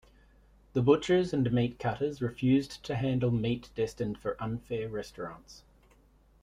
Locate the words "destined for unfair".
3.75-4.89